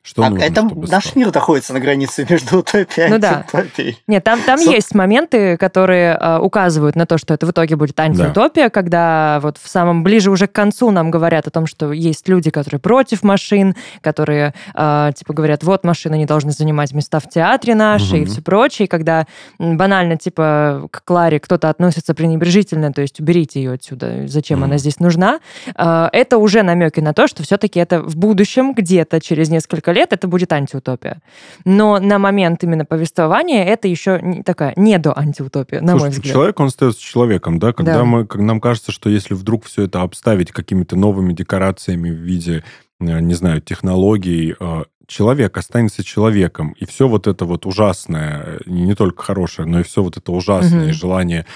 [0.02, 1.18] Что а нужно, это наш стало?
[1.18, 3.92] мир находится на границе между утопией и ну, антиутопией.
[3.92, 3.98] Да.
[4.06, 4.70] Нет, там, там Со...
[4.70, 8.70] есть моменты, которые э, указывают на то, что это в итоге будет антиутопия, да.
[8.70, 12.50] когда вот в самом ближе уже к концу нам говорят о том, что есть люди,
[12.50, 17.74] которые против машин, которые э, типа говорят, вот машины не должны занимать места в театре
[17.74, 18.22] наши угу.
[18.22, 18.86] и все прочее.
[18.86, 19.26] И когда
[19.58, 24.64] банально типа к Кларе кто-то относится пренебрежительно, то есть уберите ее отсюда, зачем угу.
[24.64, 25.40] она здесь нужна,
[25.76, 29.92] э, это уже намеки на то, что все-таки это в будущем где-то через несколько несколько
[29.92, 31.20] лет это будет антиутопия.
[31.64, 36.10] Но на момент именно повествования это еще не такая не до антиутопия, на Слушайте, мой
[36.10, 36.32] взгляд.
[36.32, 37.72] Человек, он остается человеком, да?
[37.72, 38.04] Когда да.
[38.04, 42.64] мы, когда нам кажется, что если вдруг все это обставить какими-то новыми декорациями в виде,
[43.00, 48.58] э, не знаю, технологий, э, человек останется человеком, и все вот это вот ужасное, э,
[48.66, 50.92] не только хорошее, но и все вот это ужасное, угу.
[50.92, 51.46] желание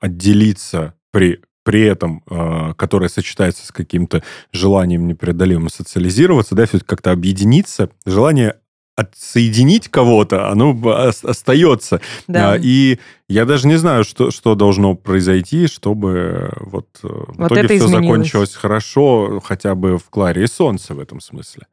[0.00, 4.22] отделиться при при этом, э, которое сочетается с каким-то
[4.52, 8.56] желанием непреодолимым социализироваться, да, все-таки как-то объединиться, желание
[8.96, 10.78] отсоединить кого-то, оно
[11.24, 12.00] остается.
[12.28, 12.52] Да.
[12.52, 12.98] А, и
[13.28, 17.88] я даже не знаю, что, что должно произойти, чтобы вот, э, в вот итоге все
[17.88, 21.66] закончилось хорошо, хотя бы в Кларе и Солнце в этом смысле.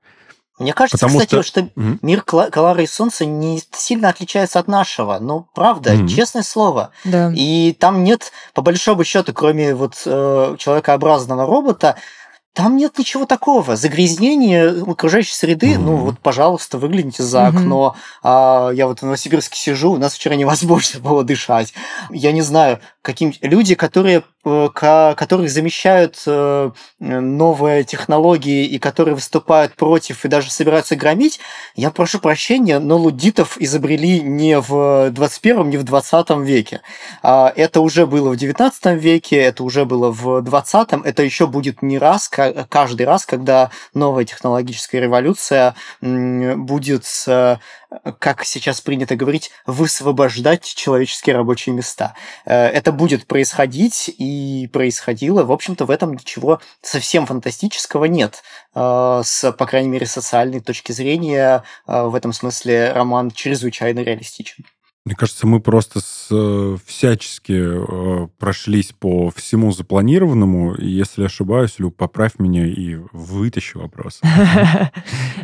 [0.62, 1.98] Мне кажется, Потому кстати, что, что угу.
[2.02, 5.20] мир Клары и Солнца не сильно отличается от нашего.
[5.20, 6.08] Ну, правда, угу.
[6.08, 6.92] честное слово.
[7.04, 7.32] Да.
[7.36, 11.96] И там нет, по большому счету, кроме вот э, человекообразного робота,
[12.54, 13.78] там нет ничего такого.
[13.78, 15.80] Загрязнение окружающей среды, mm-hmm.
[15.80, 17.48] ну вот, пожалуйста, выгляните за mm-hmm.
[17.48, 17.96] окно.
[18.24, 21.74] А, я вот в Новосибирске сижу, у нас вчера невозможно было дышать.
[22.10, 29.76] Я не знаю, каким люди, которые, э, которые замещают э, новые технологии и которые выступают
[29.76, 31.40] против и даже собираются громить,
[31.76, 36.82] я прошу прощения, но лудитов изобрели не в 21 не в 20 веке.
[37.24, 41.82] А, это уже было в 19 веке, это уже было в 20 это еще будет
[41.82, 47.06] не раз, каждый раз, когда новая технологическая революция будет,
[48.20, 52.16] как сейчас принято говорить, высвобождать человеческие рабочие места.
[52.46, 54.24] Э, это будет происходить и
[54.72, 55.44] происходило.
[55.44, 58.44] В общем-то, в этом ничего совсем фантастического нет.
[58.76, 64.66] Э, с, по крайней мере, социальной точки зрения, э, в этом смысле роман чрезвычайно реалистичен.
[65.04, 70.76] Мне кажется, мы просто с, э, всячески э, прошлись по всему запланированному.
[70.76, 74.22] И если ошибаюсь, Люк, поправь меня и вытащи вопрос.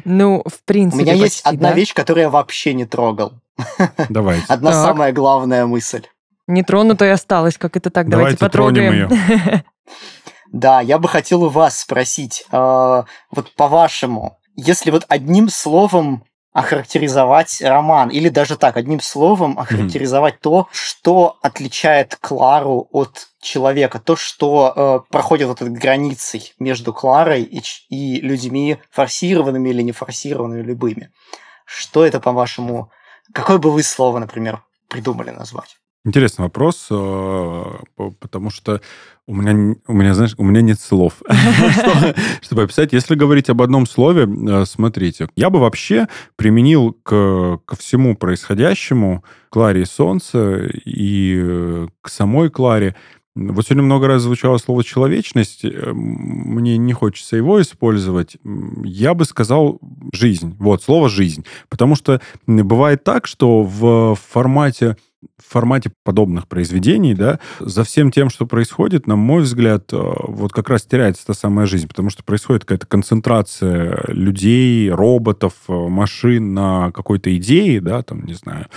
[0.06, 3.34] Ну, в принципе, У меня есть одна вещь, которую я вообще не трогал.
[4.10, 4.46] Давайте.
[4.48, 6.06] Одна самая главная мысль.
[6.48, 8.10] Нетронутой осталось, как это так?
[8.10, 8.94] Давайте, Давайте потрогаем.
[8.94, 9.64] ее.
[10.54, 16.24] Да, я бы хотел у вас спросить, э, вот по-вашему, если вот одним словом
[16.58, 20.42] охарактеризовать роман, или даже так, одним словом охарактеризовать mm-hmm.
[20.42, 27.44] то, что отличает Клару от человека, то, что э, проходит вот этой границей между Кларой
[27.44, 31.12] и, и людьми форсированными или не форсированными любыми.
[31.66, 32.90] Что это, по-вашему,
[33.34, 35.78] какое бы вы слово, например, придумали назвать?
[36.08, 37.64] Интересный вопрос, э,
[38.22, 38.80] потому что
[39.28, 41.22] у меня, у меня, знаешь, у меня нет слов,
[42.42, 42.94] чтобы описать.
[42.94, 49.26] Если говорить об одном слове, э, смотрите, я бы вообще применил к, ко всему происходящему
[49.50, 52.96] Кларе Солнце и э, к самой Кларе
[53.36, 55.64] вот сегодня много раз звучало слово «человечность».
[55.64, 58.38] Мне не хочется его использовать.
[58.84, 59.80] Я бы сказал
[60.12, 60.56] «жизнь».
[60.58, 61.46] Вот, слово «жизнь».
[61.70, 64.98] Потому что бывает так, что в формате
[65.38, 70.52] в формате подобных произведений, да, за всем тем, что происходит, на мой взгляд, э, вот
[70.52, 76.54] как раз теряется та самая жизнь, потому что происходит какая-то концентрация людей, роботов, э, машин
[76.54, 78.68] на какой-то идее, да, там, не знаю,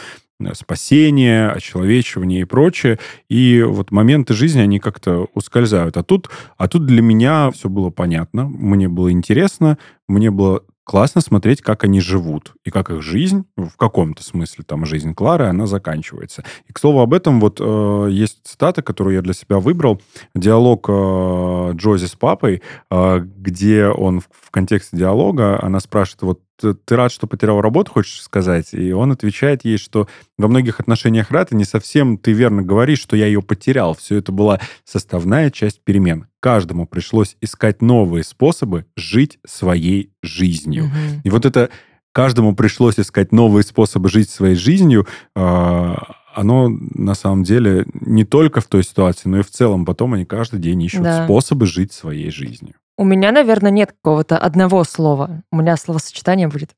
[0.41, 2.99] э, спасение, очеловечивание и прочее.
[3.29, 5.99] И вот моменты жизни, они как-то ускользают.
[5.99, 9.77] А тут, а тут для меня все было понятно, мне было интересно,
[10.09, 14.85] мне было классно смотреть, как они живут, и как их жизнь, в каком-то смысле там
[14.85, 16.43] жизнь Клары, она заканчивается.
[16.67, 20.03] И, к слову, об этом вот э, есть цитата, которую я для себя выбрал,
[20.35, 26.41] диалог э, Джози с папой, э, где он в, в контексте диалога, она спрашивает, вот
[26.61, 28.73] ты рад, что потерял работу, хочешь сказать?
[28.73, 33.01] И он отвечает ей, что во многих отношениях рад, и не совсем ты верно говоришь,
[33.01, 33.95] что я ее потерял.
[33.95, 36.27] Все это была составная часть перемен.
[36.41, 40.85] Каждому пришлось искать новые способы жить своей жизнью.
[40.85, 41.21] Угу.
[41.25, 41.71] И вот это
[42.13, 48.61] каждому пришлось искать новые способы жить своей жизнью, а, оно на самом деле не только
[48.61, 51.25] в той ситуации, но и в целом потом они каждый день ищут да.
[51.25, 52.75] способы жить своей жизнью.
[53.01, 55.43] У меня, наверное, нет какого-то одного слова.
[55.51, 56.73] У меня словосочетание будет.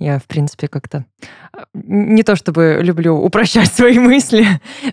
[0.00, 1.04] Я, в принципе, как-то
[1.52, 4.44] а, не то чтобы люблю упрощать свои мысли.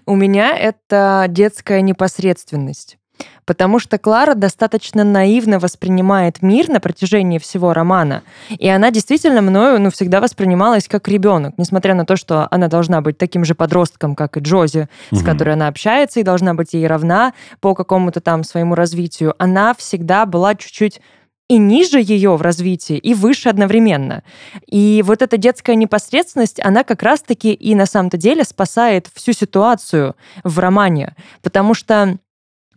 [0.06, 3.00] У меня это детская непосредственность
[3.46, 9.80] потому что Клара достаточно наивно воспринимает мир на протяжении всего романа, и она действительно мною
[9.80, 14.16] ну, всегда воспринималась как ребенок, несмотря на то, что она должна быть таким же подростком,
[14.16, 15.20] как и Джози, угу.
[15.20, 19.36] с которой она общается, и должна быть ей равна по какому-то там своему развитию.
[19.38, 21.02] Она всегда была чуть-чуть
[21.48, 24.24] и ниже ее в развитии, и выше одновременно.
[24.68, 30.16] И вот эта детская непосредственность, она как раз-таки и на самом-то деле спасает всю ситуацию
[30.44, 32.18] в романе, потому что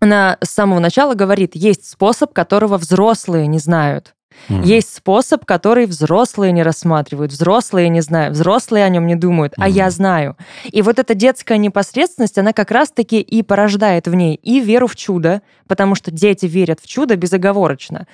[0.00, 4.14] она с самого начала говорит, есть способ, которого взрослые не знают.
[4.48, 4.64] Mm.
[4.64, 9.56] Есть способ, который взрослые не рассматривают, взрослые не знают, взрослые о нем не думают, mm.
[9.58, 10.37] а я знаю.
[10.64, 14.96] И вот эта детская непосредственность, она как раз-таки и порождает в ней и веру в
[14.96, 18.06] чудо, потому что дети верят в чудо безоговорочно.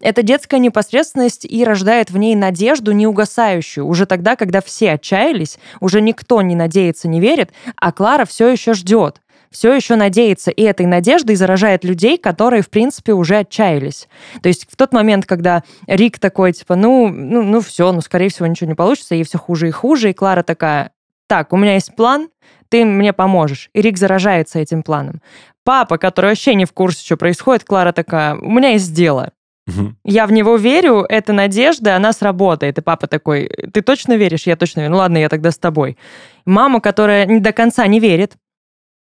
[0.00, 3.86] Эта детская непосредственность и рождает в ней надежду неугасающую.
[3.86, 8.74] Уже тогда, когда все отчаялись, уже никто не надеется, не верит, а Клара все еще
[8.74, 9.20] ждет
[9.52, 14.08] все еще надеется, и этой надеждой заражает людей, которые, в принципе, уже отчаялись.
[14.42, 18.28] То есть в тот момент, когда Рик такой, типа, ну, ну, ну все, ну, скорее
[18.28, 20.90] всего, ничего не получится, и все хуже и хуже, и Клара такая,
[21.28, 22.28] так, у меня есть план,
[22.68, 23.70] ты мне поможешь.
[23.74, 25.20] И Рик заражается этим планом.
[25.64, 29.30] Папа, который вообще не в курсе, что происходит, Клара такая, у меня есть дело.
[29.68, 29.94] Угу.
[30.04, 32.78] Я в него верю, это надежда, она сработает.
[32.78, 34.46] И папа такой, ты точно веришь?
[34.46, 34.92] Я точно верю.
[34.92, 35.96] Ну ладно, я тогда с тобой.
[36.44, 38.36] Мама, которая до конца не верит,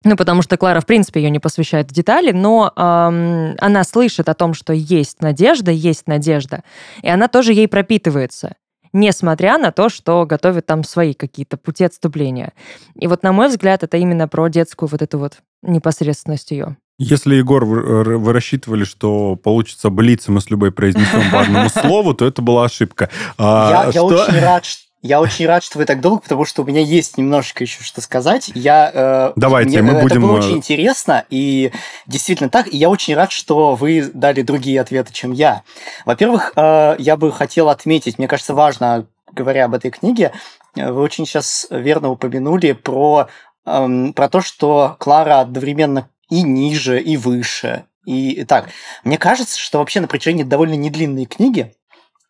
[0.03, 4.29] ну, потому что Клара, в принципе, ее не посвящает в детали, но эм, она слышит
[4.31, 6.63] о том, что есть надежда, есть надежда,
[7.03, 8.55] и она тоже ей пропитывается,
[8.95, 12.55] несмотря на то, что готовит там свои какие-то пути отступления.
[12.95, 16.77] И вот, на мой взгляд, это именно про детскую вот эту вот непосредственность ее.
[16.99, 22.15] Если, Егор, вы, вы рассчитывали, что получится блиц, мы с любой произнесем по одному слову,
[22.15, 23.11] то это была ошибка.
[23.39, 24.13] А, я, что...
[24.13, 26.81] я очень рад, что я очень рад, что вы так долго, потому что у меня
[26.81, 28.51] есть немножечко еще что сказать.
[28.55, 30.19] Я, э, Давайте, мне, мы это будем...
[30.19, 31.73] Это было очень интересно, и
[32.07, 32.73] действительно так.
[32.73, 35.63] И я очень рад, что вы дали другие ответы, чем я.
[36.05, 40.33] Во-первых, э, я бы хотел отметить, мне кажется, важно, говоря об этой книге,
[40.77, 43.29] э, вы очень сейчас верно упомянули про,
[43.65, 47.87] э, про то, что Клара одновременно и ниже, и выше.
[48.05, 48.69] И, и так,
[49.05, 51.75] мне кажется, что вообще на протяжении довольно недлинной книги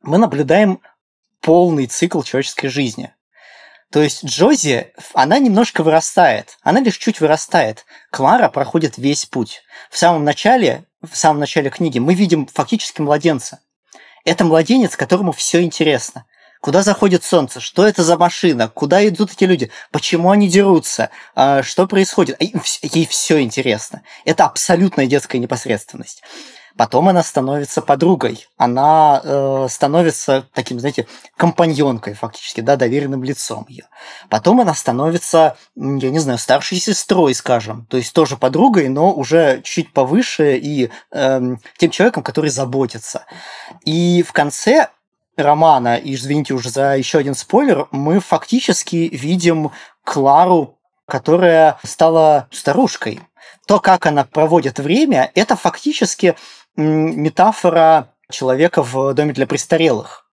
[0.02, 0.80] мы наблюдаем
[1.40, 3.12] полный цикл человеческой жизни.
[3.90, 7.84] То есть Джози, она немножко вырастает, она лишь чуть вырастает.
[8.10, 9.62] Клара проходит весь путь.
[9.90, 13.60] В самом начале, в самом начале книги мы видим фактически младенца.
[14.24, 16.24] Это младенец, которому все интересно.
[16.60, 17.58] Куда заходит солнце?
[17.58, 18.68] Что это за машина?
[18.68, 19.70] Куда идут эти люди?
[19.90, 21.08] Почему они дерутся?
[21.34, 22.36] А, что происходит?
[22.82, 24.02] Ей все интересно.
[24.26, 26.22] Это абсолютная детская непосредственность.
[26.76, 31.06] Потом она становится подругой, она э, становится таким, знаете,
[31.36, 33.88] компаньонкой фактически, да, доверенным лицом ее.
[34.28, 39.60] Потом она становится, я не знаю, старшей сестрой, скажем, то есть тоже подругой, но уже
[39.62, 41.40] чуть повыше и э,
[41.78, 43.24] тем человеком, который заботится.
[43.84, 44.88] И в конце
[45.36, 49.72] романа, и извините уже за еще один спойлер, мы фактически видим
[50.04, 53.20] Клару, которая стала старушкой.
[53.66, 56.36] То, как она проводит время, это фактически
[56.76, 60.26] метафора человека в доме для престарелых.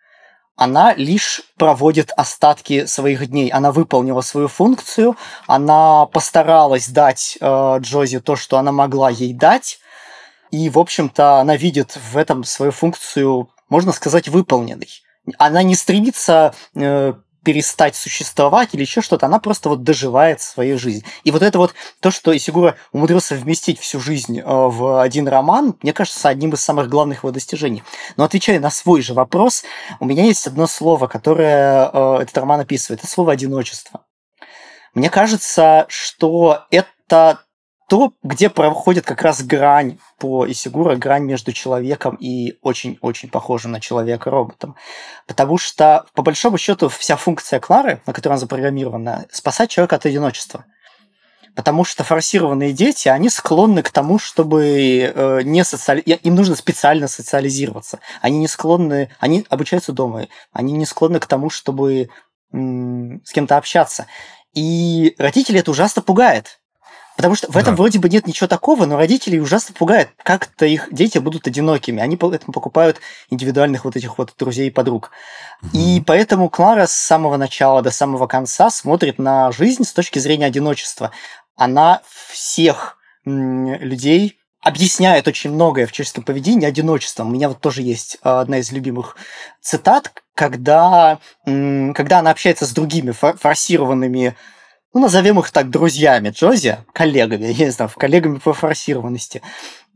[0.57, 3.49] Она лишь проводит остатки своих дней.
[3.49, 5.17] Она выполнила свою функцию,
[5.47, 9.81] она постаралась дать э, Джози то, что она могла ей дать,
[10.53, 14.89] и, в общем-то, она видит в этом свою функцию, можно сказать, выполненной.
[15.39, 17.15] Она не стремится э,
[17.45, 21.05] перестать существовать или еще что-то, она просто вот доживает свою жизнь.
[21.25, 25.77] И вот это вот то, что Исигура умудрился вместить всю жизнь э, в один роман,
[25.83, 27.85] мне кажется, одним из самых главных его достижений.
[28.17, 29.65] Но отвечая на свой же вопрос,
[30.01, 33.01] у меня есть одно слово, которое э, этот роман описывает.
[33.01, 34.01] Это слово «одиночество».
[34.95, 37.44] Мне кажется, что это
[37.95, 43.79] то, где проходит как раз грань по Исигура, грань между человеком и очень-очень похожим на
[43.79, 44.75] человека роботом.
[45.29, 50.07] Потому что, по большому счету, вся функция Клары, на которой она запрограммирована, спасать человека от
[50.07, 50.65] одиночества.
[51.55, 56.01] Потому что форсированные дети, они склонны к тому, чтобы э, не социали...
[56.01, 58.01] им нужно специально социализироваться.
[58.21, 62.11] Они не склонны, они обучаются дома, они не склонны к тому, чтобы
[62.51, 64.09] с кем-то общаться.
[64.53, 66.59] И родители это ужасно пугает.
[67.17, 67.79] Потому что в этом да.
[67.79, 72.03] вроде бы нет ничего такого, но родителей ужасно пугает, как-то их дети будут одинокими.
[72.03, 73.01] Они поэтому покупают
[73.31, 75.11] индивидуальных вот этих вот друзей и подруг.
[75.63, 75.71] Угу.
[75.79, 80.47] И поэтому Клара с самого начала до самого конца смотрит на жизнь с точки зрения
[80.47, 81.13] одиночества.
[81.57, 87.29] Она всех людей объясняет очень многое в человеческом поведении одиночеством.
[87.29, 89.17] У меня вот тоже есть а, одна из любимых
[89.61, 94.35] цитат, когда, когда она общается с другими форсированными
[94.95, 99.43] ну, назовем их так, друзьями Джози, коллегами, я не знаю, коллегами по форсированности,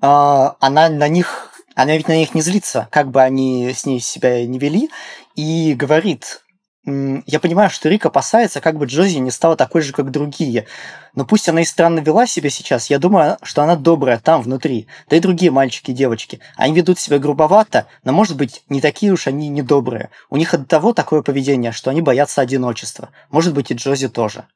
[0.00, 4.00] а, она на них, она ведь на них не злится, как бы они с ней
[4.00, 4.90] себя не вели,
[5.36, 6.42] и говорит,
[6.84, 10.66] я понимаю, что Рик опасается, как бы Джози не стала такой же, как другие.
[11.14, 14.86] Но пусть она и странно вела себя сейчас, я думаю, что она добрая там, внутри.
[15.10, 16.40] Да и другие мальчики и девочки.
[16.56, 20.08] Они ведут себя грубовато, но, может быть, не такие уж они недобрые.
[20.30, 23.10] У них от того такое поведение, что они боятся одиночества.
[23.30, 24.46] Может быть, и Джози тоже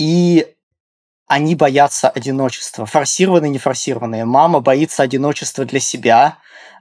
[0.00, 0.46] и
[1.28, 2.86] они боятся одиночества.
[2.86, 4.24] Форсированные, нефорсированные.
[4.24, 6.38] Мама боится одиночества для себя,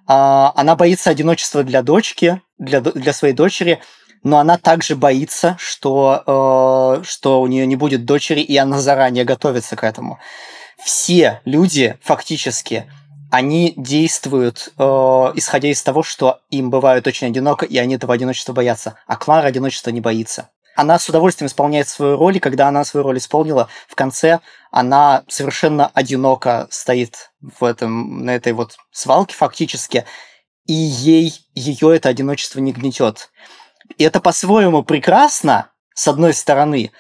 [0.08, 3.82] а, она боится одиночества для дочки, для, для своей дочери,
[4.24, 6.24] но она также боится, что,
[7.00, 10.20] э, что у нее не будет дочери, и она заранее готовится к этому.
[10.84, 12.92] Все люди фактически
[13.32, 14.84] они действуют, э,
[15.36, 18.96] исходя из того, что им бывает очень одиноко, и они этого одиночества боятся.
[19.08, 20.50] А Клара одиночества не боится
[20.80, 24.40] она с удовольствием исполняет свою роль, и когда она свою роль исполнила, в конце
[24.72, 30.06] она совершенно одиноко стоит в этом, на этой вот свалке фактически,
[30.66, 33.30] и ей ее это одиночество не гнетет.
[33.98, 36.92] И это по-своему прекрасно, с одной стороны,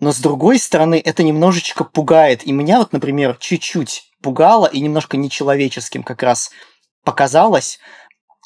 [0.00, 2.46] но с другой стороны это немножечко пугает.
[2.46, 6.50] И меня вот, например, чуть-чуть пугало и немножко нечеловеческим как раз
[7.04, 7.80] показалось,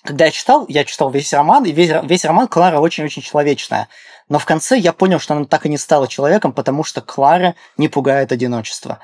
[0.03, 3.89] когда я читал, я читал весь роман, и весь, весь роман Клара очень-очень человечная.
[4.31, 7.55] Но в конце я понял, что она так и не стала человеком, потому что Клара
[7.77, 9.01] не пугает одиночество.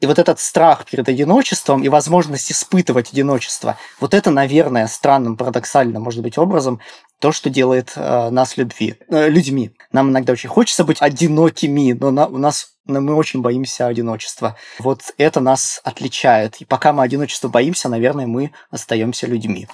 [0.00, 6.02] И вот этот страх перед одиночеством и возможность испытывать одиночество, вот это, наверное, странным, парадоксальным,
[6.02, 6.80] может быть, образом,
[7.18, 9.72] то, что делает э, нас любви, э, людьми.
[9.92, 14.56] Нам иногда очень хочется быть одинокими, но на, у нас но мы очень боимся одиночества.
[14.78, 16.56] Вот это нас отличает.
[16.56, 19.68] И пока мы одиночества боимся, наверное, мы остаемся людьми.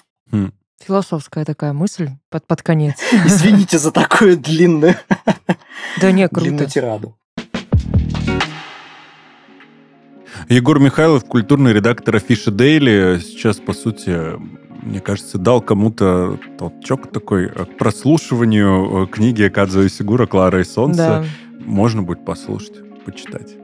[0.84, 2.96] Философская такая мысль под, под конец.
[3.24, 4.94] Извините за такую длинную,
[6.00, 6.42] да не, круто.
[6.42, 7.16] длинную тираду.
[10.48, 14.38] Егор Михайлов, культурный редактор Афиша Дейли, сейчас, по сути,
[14.82, 20.96] мне кажется, дал кому-то толчок такой к прослушиванию э, книги Кадзо Сигура «Клара и солнце».
[20.96, 21.24] Да.
[21.64, 22.74] Можно будет послушать,
[23.04, 23.56] почитать.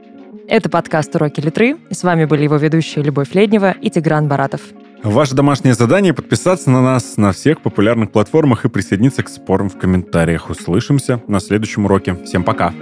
[0.47, 1.77] Это подкаст «Уроки Литры».
[1.89, 4.61] С вами были его ведущие Любовь Леднева и Тигран Баратов.
[5.03, 9.77] Ваше домашнее задание— подписаться на нас на всех популярных платформах и присоединиться к спорам в
[9.77, 10.49] комментариях.
[10.49, 12.15] Услышимся на следующем уроке.
[12.23, 12.73] Всем пока!